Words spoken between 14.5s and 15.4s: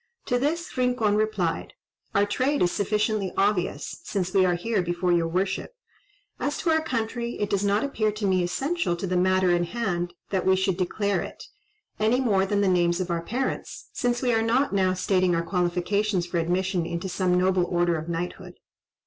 now stating